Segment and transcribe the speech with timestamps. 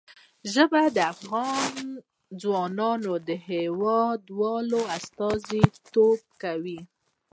[0.53, 1.75] ژبې د افغان
[2.41, 6.79] ځوانانو د هیلو استازیتوب کوي.